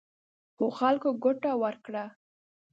خو 0.55 0.65
خلکو 0.79 1.09
ګوته 1.23 1.51
ورکړه. 1.63 2.05